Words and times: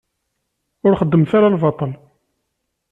Ur 0.85 0.93
xeddmet 0.99 1.31
ara 1.37 1.53
lbaṭel. 1.55 1.91